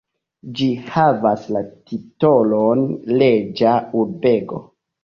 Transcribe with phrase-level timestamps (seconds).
[0.59, 2.85] Ĝi havas la titolon
[3.21, 4.69] reĝa urbego.